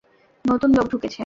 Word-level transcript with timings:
নতুন 0.45 0.69
লোক 0.71 0.85
ঢুকেছে। 0.91 1.19